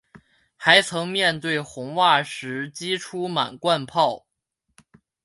[0.57, 4.25] 还曾面对红袜时击出满贯炮。